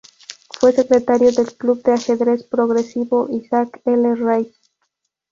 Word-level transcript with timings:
Fue 0.49 0.71
secretario 0.71 1.31
del 1.31 1.55
Club 1.55 1.83
de 1.83 1.91
Ajedrez 1.91 2.43
Progresivo 2.43 3.29
Issac 3.29 3.81
L. 3.85 4.15
Rice. 4.15 4.59